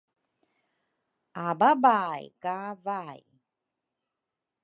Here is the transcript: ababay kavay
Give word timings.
ababay 1.47 2.21
kavay 2.43 3.21